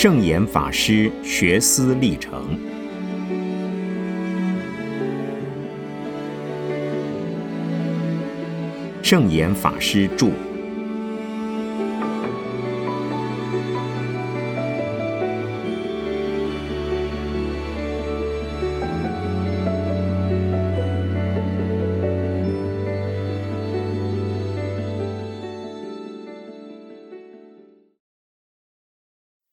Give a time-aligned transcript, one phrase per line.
[0.00, 2.56] 圣严法师学思历程。
[9.02, 10.47] 圣严法师著。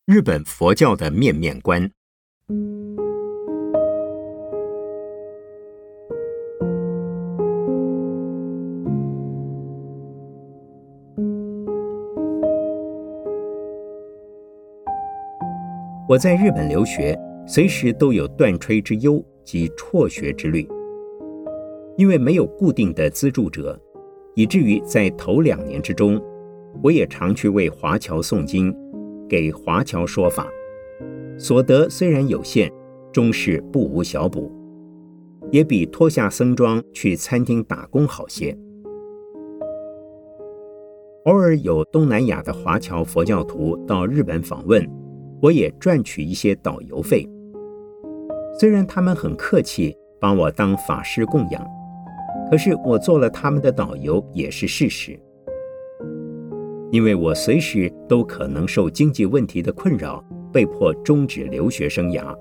[0.07, 1.89] 日本佛教的面面观。
[16.07, 20.67] 我在日本留学，随时都有断炊之忧及辍学之虑，
[21.97, 23.75] 因为没有固定的资助者，
[24.35, 26.21] 以至于在头两年之中，
[26.83, 28.71] 我也常去为华侨诵经。
[29.27, 30.47] 给华侨说法，
[31.37, 32.71] 所得虽然有限，
[33.11, 34.51] 终是不无小补，
[35.51, 38.57] 也比脱下僧装去餐厅打工好些。
[41.25, 44.87] 偶尔有东南亚的华侨佛教徒到日本访问，
[45.41, 47.27] 我也赚取一些导游费。
[48.59, 51.65] 虽然他们很客气，把我当法师供养，
[52.51, 55.19] 可是我做了他们的导游也是事实。
[56.95, 62.33] 因为我随时都可能受经济问题的困扰，被迫终止留学生涯。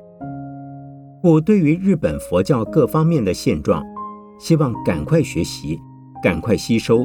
[1.24, 3.82] 我对于日本佛教各方面的现状，
[4.38, 5.76] 希望赶快学习，
[6.22, 7.04] 赶快吸收，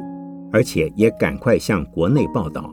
[0.52, 2.72] 而且也赶快向国内报道。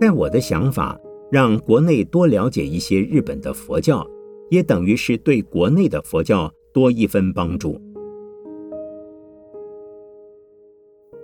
[0.00, 0.98] 在我的想法，
[1.30, 4.02] 让国内多了解一些日本的佛教，
[4.48, 7.78] 也等于是对国内的佛教多一分帮助。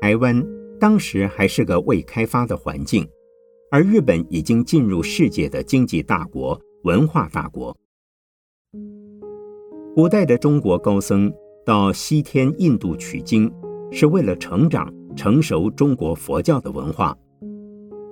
[0.07, 0.41] 台湾
[0.79, 3.05] 当时还是个未开发的环境，
[3.73, 7.77] 而日本已经进入世界的经济大国、文化大国。
[9.97, 11.35] 古代的中国高僧
[11.65, 13.53] 到西天印度取经，
[13.91, 17.19] 是为了成长、成熟中国佛教的文化。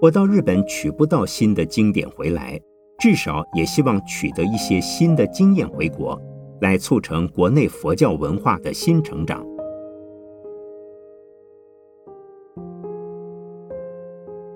[0.03, 2.61] 我到日本取不到新的经典回来，
[2.99, 6.21] 至少也希望取得一些新的经验回国，
[6.61, 9.47] 来促成国内佛教文化的新成长。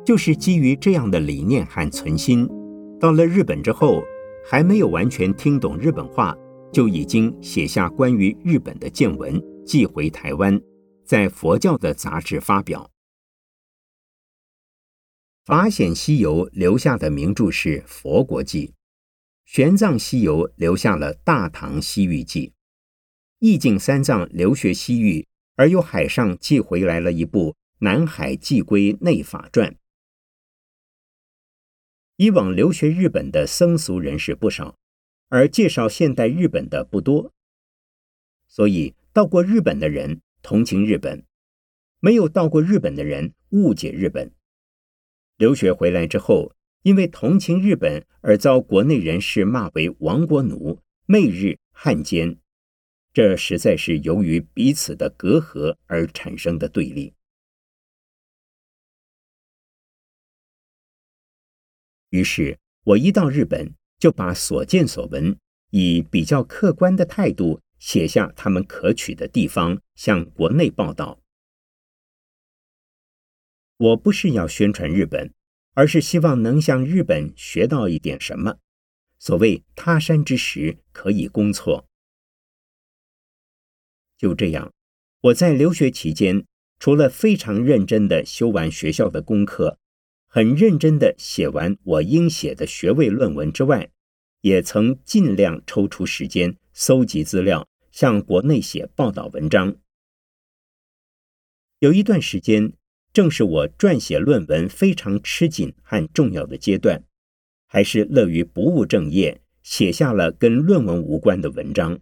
[0.08, 2.48] 就是基于这样的理念和存心，
[2.98, 4.02] 到了日本之后，
[4.42, 6.34] 还没有完全听懂日本话，
[6.72, 10.58] 就已经写下关于日本的见闻，寄回台湾，
[11.04, 12.90] 在佛教的杂志发表。
[15.44, 18.68] 法显西游留下的名著是《佛国记》，
[19.44, 22.48] 玄奘西游留下了《大唐西域记》，
[23.40, 25.26] 义净三藏留学西域，
[25.56, 29.70] 而由海上寄回来了一部《南海寄归内法传》。
[32.18, 34.76] 以往留学日本的僧俗人士不少，
[35.28, 37.32] 而介绍现代日本的不多，
[38.48, 41.24] 所以到过日本的人同情日本，
[42.00, 44.32] 没有到过日本的人误解日本。
[45.36, 46.52] 留学回来之后，
[46.82, 52.40] 因为同情日本而遭国内人士骂为亡国奴、媚日汉奸，
[53.12, 57.14] 这实在是由于彼此的隔阂而产生的对立。
[62.10, 65.36] 于是，我一到日本，就把所见所闻
[65.70, 71.20] 以比较客观的态度写下他们可取的地方，向国内报道。
[73.76, 75.32] 我不是要宣传日本，
[75.74, 78.58] 而是希望能向日本学到一点什么。
[79.18, 81.86] 所谓他山之石，可以攻错。
[84.16, 84.72] 就这样，
[85.20, 86.44] 我在留学期间，
[86.78, 89.78] 除了非常认真的修完学校的功课。
[90.30, 93.90] 很认真的写完我应写的学位论文之外，
[94.42, 99.76] 也曾尽量抽出时间搜集资料，向国内写报道文章。
[101.78, 102.74] 有一段时间，
[103.12, 107.02] 正是我撰写论文非常吃紧和重要的阶段，
[107.66, 111.98] 还是乐于不务正业，写下了跟论文无关的文章。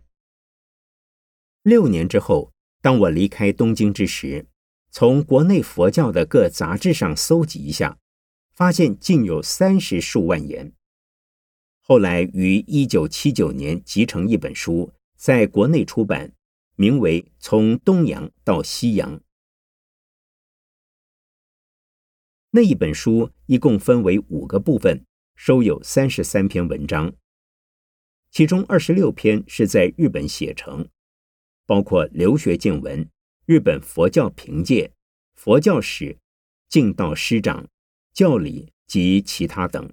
[1.63, 2.53] 六年之后，
[2.83, 4.47] 当我离开东京之时，
[4.91, 7.97] 从国内佛教的各杂志上搜集一下。
[8.57, 10.73] 发现竟有三十数万言。
[11.83, 16.33] 后来于一九七九年集成一本书，在国内出版，
[16.75, 19.19] 名为《从东洋到西洋》。
[22.53, 25.05] 那一本书一共分为五个部分，
[25.35, 27.13] 收有三十三篇文章，
[28.31, 30.89] 其中二十六篇是在日本写成，
[31.67, 33.07] 包括留学见闻、
[33.45, 34.95] 日本佛教凭借、
[35.35, 36.19] 佛教史、
[36.71, 37.69] 净道师长。
[38.17, 39.93] 教理、及其他等。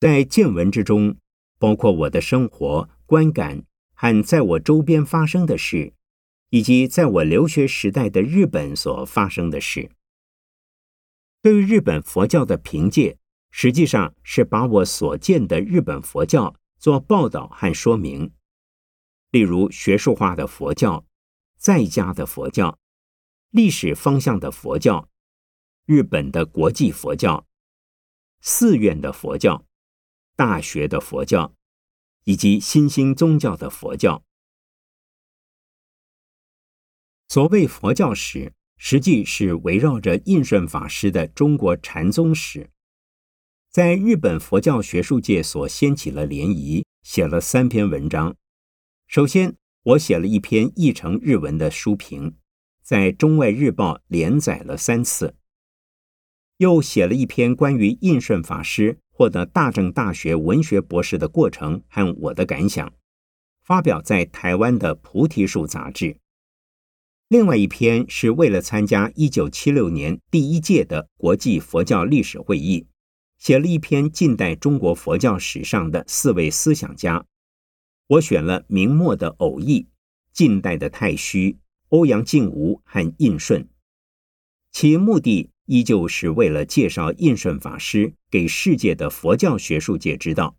[0.00, 1.16] 在见闻之中，
[1.56, 3.62] 包括我的生活观感
[3.92, 5.92] 和在我周边发生的事，
[6.50, 9.88] 以及在我留学时代的日本所发生的事。
[11.40, 13.18] 对于日本佛教的凭借，
[13.52, 18.32] 实际上是把我所见的日本佛教做报道和说明，
[19.30, 21.06] 例如学术化的佛教、
[21.56, 22.80] 在家的佛教、
[23.50, 25.08] 历史方向的佛教、
[25.86, 27.46] 日本的国际佛教、
[28.40, 29.64] 寺院的佛教。
[30.36, 31.54] 大学的佛教，
[32.24, 34.24] 以及新兴宗教的佛教。
[37.28, 42.68] 所谓佛教史，实际是围绕着印顺法师的中国禅宗史，
[43.70, 48.34] 在日本佛教学术界所掀起了涟漪，写了三篇文章。
[49.06, 52.36] 首先，我写了一篇译成日文的书评，
[52.82, 55.36] 在《中外日报》连载了三次，
[56.56, 58.98] 又写了一篇关于印顺法师。
[59.16, 62.92] 获得大正大学文学博士的过程和我的感想，
[63.62, 66.16] 发表在台湾的《菩提树》杂志。
[67.28, 72.88] 另外一篇是为了参加一九七六年第一届的国际佛教历史会议，
[73.38, 77.24] 写了一篇近代中国佛教史上的四位思想家。
[78.08, 79.86] 我选了明末的偶义、
[80.32, 81.58] 近代的太虚、
[81.90, 83.68] 欧阳靖无和印顺，
[84.72, 85.53] 其目的。
[85.66, 90.56] 依旧是为了介绍印顺法师给世界的佛教学术界知道，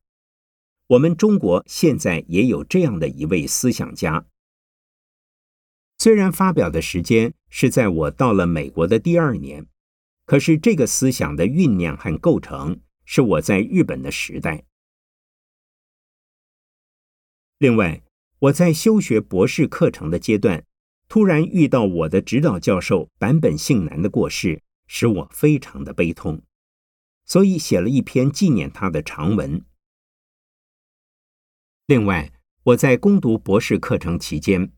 [0.88, 4.26] 我们中国现在也有这样的一位思想家。
[5.98, 9.66] 虽然发表的时间是在我到了美国的第二年，
[10.26, 14.66] 可是这个思想的酝酿和构成是我在日本的时代。
[17.60, 18.04] 另外，
[18.40, 20.66] 我在修学博士课程的阶段，
[21.08, 24.62] 突然遇到我的指导教授坂本幸男的过世。
[24.88, 26.42] 使我非常的悲痛，
[27.26, 29.64] 所以写了一篇纪念他的长文。
[31.88, 32.32] 另外，
[32.64, 34.72] 我在攻读博士课程期间，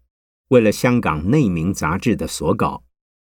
[0.49, 2.83] 为了香港《内明》杂志的所稿，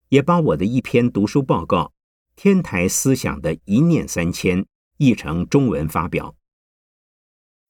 [0.10, 1.92] 也把我的一篇读书报告
[2.42, 4.62] 《天台思想的一念三千》
[4.98, 6.36] 译成中文发表。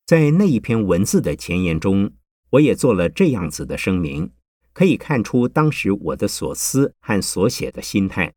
[0.06, 2.12] 在那一篇文字的前言中，
[2.50, 4.30] 我也做了这样子的声明，
[4.72, 8.34] 可以看出当时我的所思和所写的心态。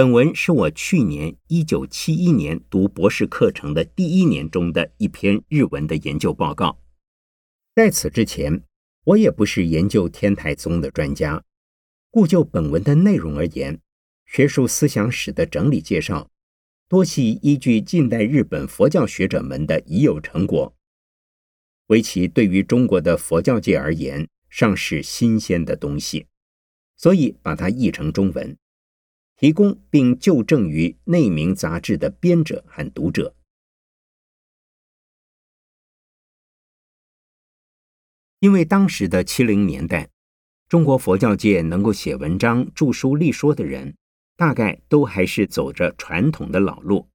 [0.00, 6.78] 本文是我去年一九七一年读博士课程的第一年中的一篇日文的研究报告。
[7.74, 8.62] 在此之前，
[9.04, 11.44] 我也不是研究天台宗的专家，
[12.10, 13.78] 故就本文的内容而言，
[14.24, 16.30] 学术思想史的整理介绍，
[16.88, 20.74] 多系依据近代日本佛教学者们的已有成果，
[21.88, 26.24] 为其对于中国的佛教界而言尚是新鲜的东西，
[26.96, 28.56] 所以把它译成中文。
[29.40, 33.34] 提供并就正于《内明》杂志的编者和读者，
[38.40, 40.10] 因为当时的七零年代，
[40.68, 43.96] 中国佛教界能够写文章、著书立说的人，
[44.36, 47.08] 大概都还是走着传统的老路。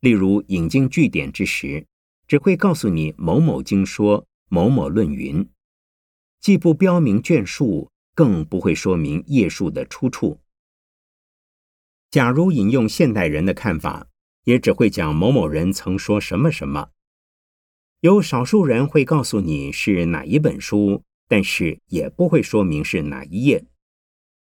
[0.00, 1.86] 例如引经据典之时，
[2.28, 5.48] 只会告诉你某某经说、某某论云，
[6.40, 10.38] 既不标明卷数，更不会说明页数的出处。
[12.10, 14.08] 假如引用现代人的看法，
[14.42, 16.90] 也只会讲某某人曾说什么什么。
[18.00, 23.64] 有少数人会告诉你是哪一本书，但是也不会说明是哪一页，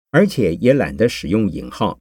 [0.10, 2.00] 而且也懒得使用引号，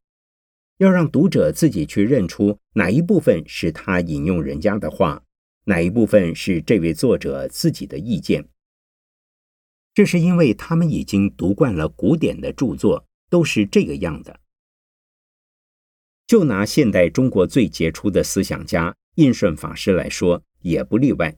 [0.78, 5.22] 要让读者自己去认出哪一部分是他引用人家的话，
[5.64, 8.48] 哪一部分是这位作者自己的意见。
[9.92, 14.40] 这是因为他们已经读惯了古典的著作，都是这个样的。
[16.32, 21.36] 就拿现代中国最杰出的思想家印顺法师来说，也不例外。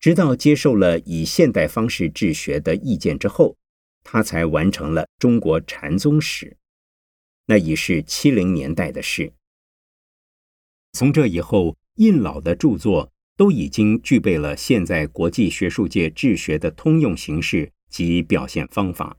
[0.00, 3.56] 直到接受了以现代方式治学的意见之后，
[4.02, 6.56] 他才完成了中国禅宗史，
[7.46, 9.32] 那已是七零年代的事。
[10.92, 19.16] 从这以后，印老的著作都已经具备了现在国际学术界治学的通用形式及表现方法。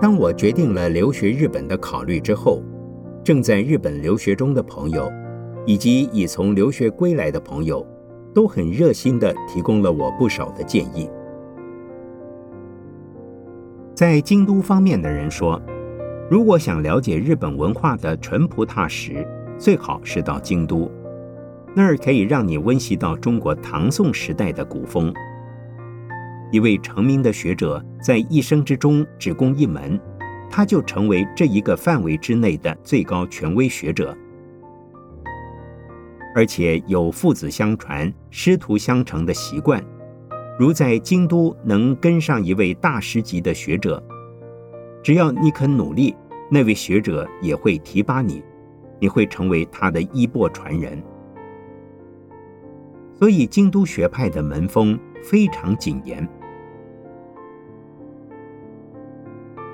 [0.00, 2.62] 当我决定了留学日本的考虑之后，
[3.24, 5.10] 正在日本留学中的朋友，
[5.64, 7.84] 以及已从留学归来的朋友，
[8.34, 11.08] 都很热心地提供了我不少的建议。
[13.94, 15.60] 在京都方面的人说，
[16.30, 19.26] 如果想了解日本文化的淳朴踏实，
[19.56, 20.90] 最好是到京都，
[21.74, 25.10] 那儿可以让你温习到中国唐宋时代的古风。
[26.52, 30.00] 一位成名的学者在一生之中只攻一门，
[30.48, 34.16] 他就成为这一个范围之内的最高权威学者，
[36.34, 39.82] 而且有父子相传、师徒相承的习惯。
[40.58, 44.02] 如在京都能跟上一位大师级的学者，
[45.02, 46.14] 只要你肯努力，
[46.50, 48.42] 那位学者也会提拔你，
[48.98, 51.02] 你会成为他的衣钵传人。
[53.18, 56.26] 所以，京都学派的门风非常谨严。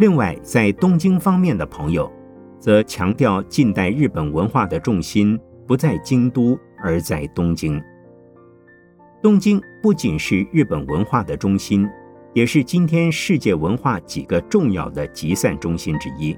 [0.01, 2.11] 另外，在东京方面的朋友，
[2.59, 7.81] 则强调近代日本文化的重心不在京都，而在东京。
[9.23, 11.89] 东京不仅是日本文化的中心，
[12.33, 16.37] 也是今天世界文化几个重要的集散中心之一。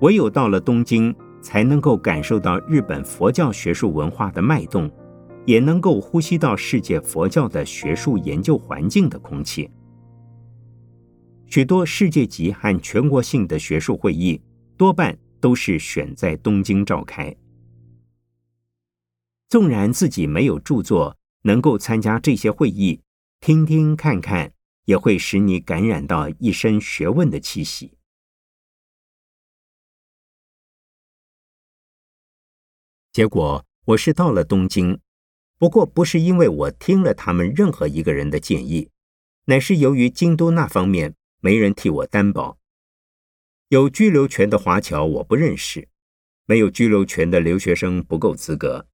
[0.00, 4.90] 唯有到了东京，才能够感受到日本佛教学术文化的脉动，
[5.46, 9.70] 也能够呼吸到世界佛教的学术研究环境的空气。
[11.46, 14.40] 许多世界级和全国性的学术会议，
[14.76, 17.34] 多半都是选在东京召开。
[19.48, 23.00] 纵然自己没有著作，能够参加这些会议，
[23.40, 24.52] 听听看看，
[24.84, 27.94] 也会使你感染到一身学问的气息。
[33.12, 35.00] 结果我是到了东京，
[35.60, 38.88] 不过不是因为我听了他们任何一个人的建议，
[39.44, 42.58] 乃是由于京都那方面没人替我担保。
[43.68, 45.90] 有居留权的华侨我不认识，
[46.46, 48.86] 没有居留权的留学生不够资格。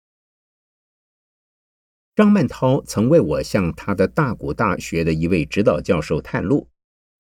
[2.17, 6.69] 张曼涛曾为我向他的大谷大学的一位指导教授探路，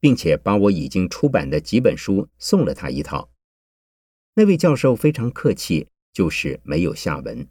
[0.01, 3.31] 并且把我已经出版的几本书送了他一套。
[4.35, 7.49] 那位教授非常客气，就是没有下文。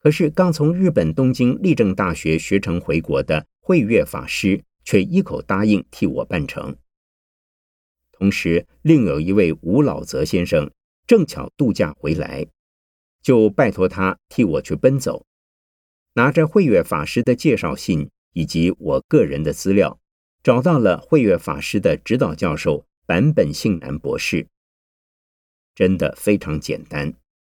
[0.00, 6.76] 可是刚从日本东京立正大学学成回国的慧月法师，却一口答应替我办成。
[8.12, 10.70] 同时，另有一位吴老泽先生
[11.06, 12.46] 正巧度假回来。
[13.20, 15.26] 就拜托他替我去奔走，
[16.14, 19.98] 拿着慧月法师的介绍信以及我个人的资料，
[20.42, 24.46] 找到了慧月法师的指导教授坂本幸男博士。
[25.74, 27.12] 真的非常简单，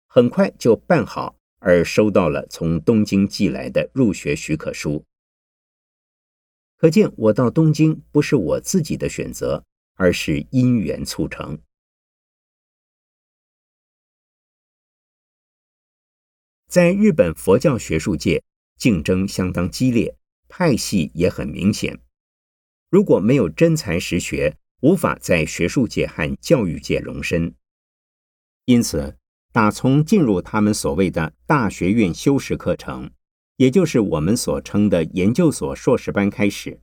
[0.06, 5.04] 很快就办好，而收到了从东京寄来的入学许可书。
[6.76, 11.58] 可见我到东京不是我自己的选择，而是因缘促成。
[16.68, 18.44] 在日本佛教学术界，
[18.76, 20.16] 竞争相当激烈，
[20.48, 22.00] 派系也很明显。
[22.88, 27.54] 如果没有真才实学，无法在学术界和教育界容身。
[28.66, 29.17] 因此，
[29.52, 33.10] 打从进入他们所谓的大学院修士课程，
[33.56, 36.80] 也就是我们所称的研究所硕士班开始，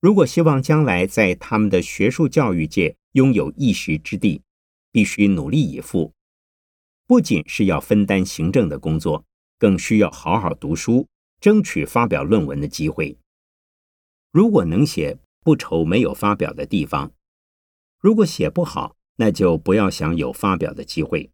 [0.00, 4.42] 如果希望将来在他们的学术教育界拥有一席之地，
[4.90, 6.12] 必须努力以赴。
[7.06, 9.24] 不仅是要分担行政的工作，
[9.58, 11.06] 更需要好好读书，
[11.40, 13.18] 争取发表论文的机会。
[14.32, 17.10] 如果能写，不愁没有发表的地方；
[17.98, 21.30] 如果写不好，那就不要想有发表的机会。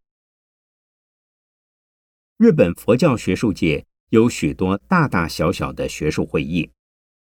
[2.38, 6.70] 日本佛教学术界有许多大大小小的学术会议，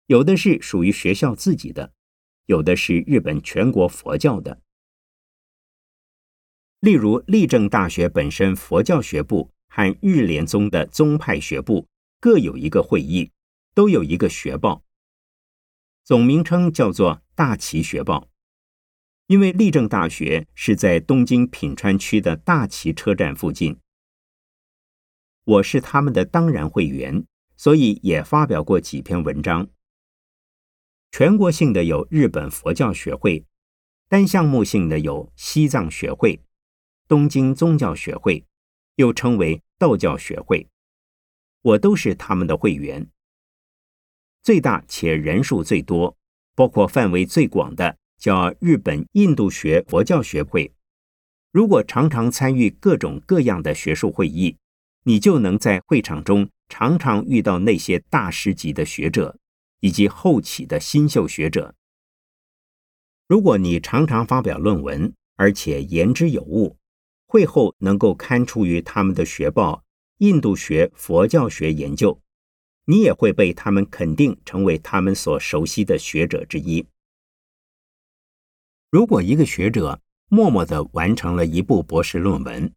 [0.07, 1.93] 有的是属于学校自己的，
[2.47, 4.59] 有的是日本全国佛教的。
[6.81, 11.87] 例如，立正大学本身佛教学部和日莲宗的宗派学部
[12.19, 13.31] 各有一个会议，
[13.73, 14.83] 都有一个学报，
[16.03, 18.27] 总名称叫做大崎学报。
[19.27, 23.77] 因为立正大学是在东京品川区的大崎车站附近，
[25.47, 27.25] 我是他们的当然会员，
[27.55, 29.69] 所以也发表过几篇文章。
[31.09, 33.45] 全国性的有日本佛教学会，
[34.09, 36.41] 单项目性的有西藏学会。
[37.07, 38.45] 东京宗教学会，
[38.95, 40.67] 又称为道教学会，
[41.61, 43.09] 我都是他们的会员。
[44.43, 46.17] 最大且人数最多，
[46.55, 50.73] 包括范围最广的，叫日本印度学佛教学会。
[51.53, 54.57] 如果常常参与各种各样的学术会议，
[55.07, 59.39] 你就能在会场中常常遇到那些大师级的学者，
[59.79, 61.73] 以及后起的新秀学者。
[63.25, 66.77] 如果你常常发表论文，而且言之有物。
[67.25, 69.75] 会后能够刊出于他们的学报
[70.17, 72.13] 《印度学佛教学研究》，
[72.83, 76.85] 你也会被他们肯定成为他们所熟悉的学者之一。
[78.89, 82.73] 如果一个学者默默的完成了一部博士论文，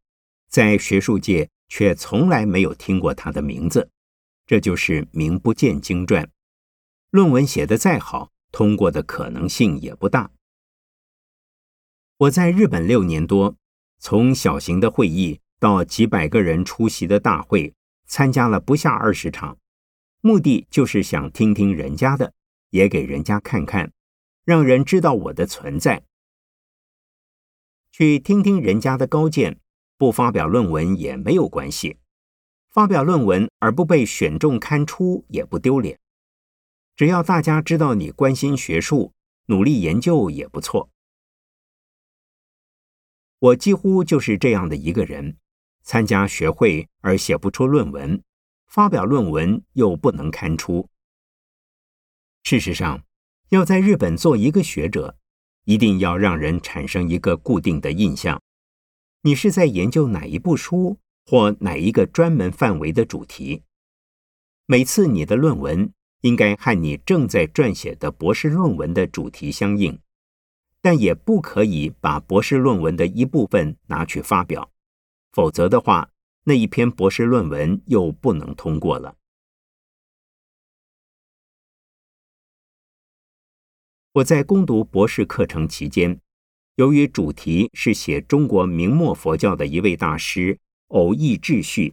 [0.49, 3.89] 在学术界却从来没有听过他的名字，
[4.45, 6.31] 这就是名不见经传。
[7.11, 10.31] 论文写得再好，通过的可能性也不大。
[12.19, 13.57] 我在日本六年多，
[13.99, 17.73] 从小型的会议到几百个人出席的大会，
[18.07, 19.57] 参加了不下二十场，
[20.21, 22.35] 目的就是想听听人家的，
[22.71, 23.93] 也给人家看看。
[24.45, 26.03] 让人知道我的存在，
[27.93, 29.61] 去听听人家的高见，
[30.01, 31.99] 不发表论文也没有关系。
[32.71, 36.01] 发表论文而不被选中刊出也不丢脸。
[36.97, 39.13] 只要大家知道你关心学术，
[39.45, 40.89] 努力研究也不错。
[43.41, 45.37] 我几乎就是这样的一个人：
[45.83, 48.23] 参加学会而写不出论文，
[48.69, 50.89] 发表论文又不能刊出。
[52.43, 53.05] 事实上。
[53.51, 55.19] 要在日本做一个学者，
[55.65, 58.41] 一定要让人产生一个固定的印象：
[59.23, 63.63] 你是在研究哪一部书或哪一个专门范围的主题。
[64.65, 70.01] 每次你的论文应该和你正在撰写的博士论文的主题相应，
[70.81, 74.71] 但也不可以把博士论文的一部分拿去发表，
[75.33, 76.11] 否则的话，
[76.45, 79.17] 那一篇博士论文又不能通过了。
[84.13, 86.21] 我在攻读博士课程期间，
[86.81, 91.93] 由于主题是写中国明末佛教的一位大师偶义秩序，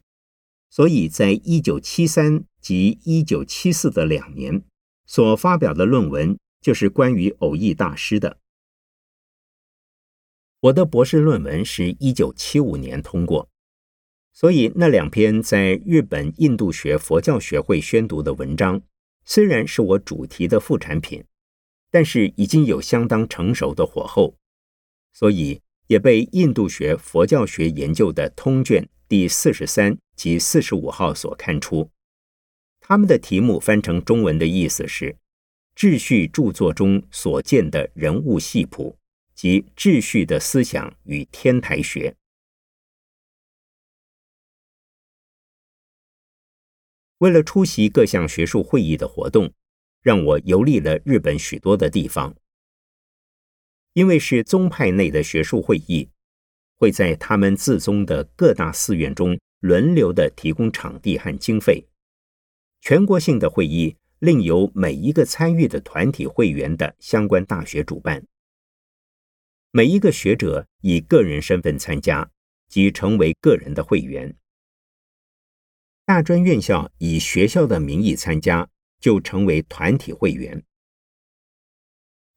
[0.69, 4.63] 所以在一九七三及一九七四的两年
[5.05, 8.37] 所发表的论文就是关于偶义大师的。
[10.61, 13.49] 我的博士论文是一九七五年通过，
[14.31, 18.81] 所以那两篇在日本印度学佛教学会宣读的文章，
[19.25, 21.25] 虽然是我主题的副产品。
[21.91, 24.36] 但是已经有相当成熟的火候，
[25.17, 31.89] 所以也被印度学佛教学研究的通卷第四十三及四十五号所刊出。
[32.79, 35.17] 他们的题目翻成中文的意思是
[35.75, 38.95] “秩序著作中所见的人物系谱
[39.33, 42.15] 及秩序的思想与天台学”。
[47.17, 49.51] 为了出席各项学术会议的活动。
[50.07, 52.33] 让我游历了日本许多的地方，
[53.97, 56.11] 因为是宗派内的学术会议，
[56.75, 61.87] 会在他们自宗的各大寺院中轮流的提供场地和经费。
[62.79, 68.23] 全国性的会议另由每一个参与的团体会员的相关大学主办。
[69.71, 72.29] 每一个学者以个人身份参加，
[72.69, 74.35] 即成为个人的会员。
[76.05, 78.69] 大专院校以学校的名义参加。
[78.99, 80.65] 就成为团体会员。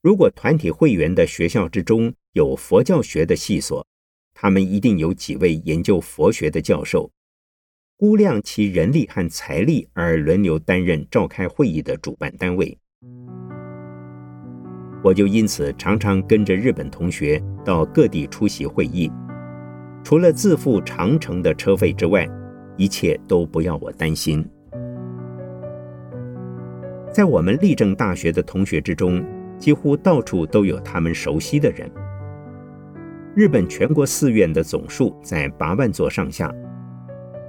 [0.01, 3.85] 如果团体会员的学校之中有佛教学的系所，
[4.33, 7.11] 他们一定有几位研究佛学的教授，
[7.97, 12.75] 估量其人力和财力而轮流担任召开会议的主办单位。
[15.03, 19.11] 我就因此常常跟着日本同学到各地出席会议，
[20.03, 22.27] 除了自付长程的车费之外，
[22.75, 24.43] 一切都不要我担心。
[27.13, 29.23] 在我们立正大学的同学之中，
[29.61, 31.89] 几乎到处都有他们熟悉的人。
[33.35, 36.51] 日本全国寺院的总数在八万座上下，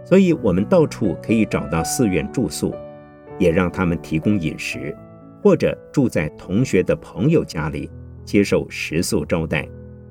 [0.05, 2.75] 所以我们到处可以找到寺院住宿，
[3.39, 4.95] 也让他们提供饮食，
[5.43, 7.91] 或者住在同学的朋友家里，
[8.27, 9.67] 接受食宿招待，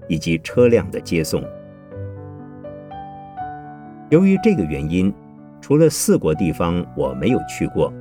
[0.09, 1.43] 以及车辆的接送。
[4.09, 5.13] 由于这个原因，
[5.61, 7.93] 除了四国地方我没有去过。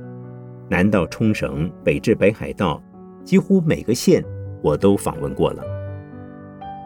[0.67, 2.81] 南到冲绳，北至北海道，
[3.23, 4.23] 几乎每个县
[4.61, 5.63] 我都访问过了。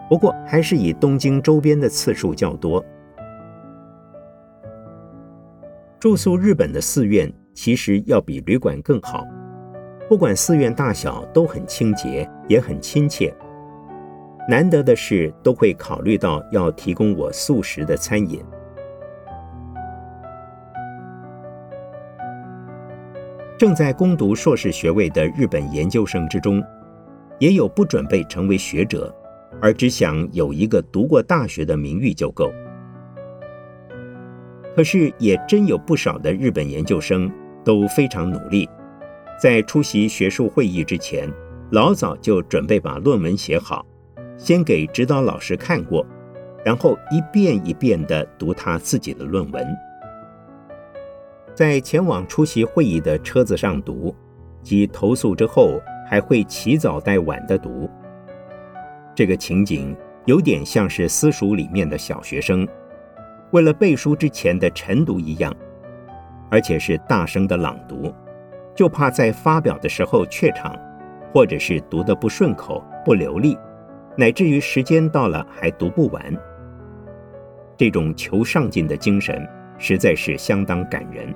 [0.08, 2.84] 不过，还是以东京周边的次数较多。
[6.00, 9.26] 住宿日本的寺院，其实要比旅馆更好。
[10.08, 13.34] 不管寺院大小，都很清洁，也很亲切。
[14.48, 18.44] 难得的是，都会考虑到要提供我素食的餐饮。
[23.58, 26.62] 正在攻读硕士学位的日本研究生之中，
[27.40, 29.14] 也有不准备成为学者，
[29.62, 32.52] 而只想有一个读过大学的名誉就够。
[34.76, 37.32] 可是也真有不少的日本研究生
[37.64, 38.68] 都非常努力，
[39.42, 41.32] 在出席学术会议之前，
[41.72, 43.86] 老早就准备把论文写好，
[44.38, 46.06] 先给指导老师看过，
[46.66, 49.66] 然后一遍一遍地读他自己的论文。
[51.56, 54.14] 在前往出席会议的车子上读，
[54.62, 57.90] 及投诉之后还会起早带晚的读。
[59.16, 62.68] 这个情景有点像是私塾里面的小学生，
[63.52, 65.56] 为了背书之前的晨读一样，
[66.50, 68.14] 而且是大声的朗读，
[68.76, 70.78] 就怕在发表的时候怯场，
[71.32, 73.58] 或者是读得不顺口、不流利，
[74.18, 76.22] 乃至于时间到了还读不完。
[77.78, 81.34] 这种求上进的精神实在是相当感人。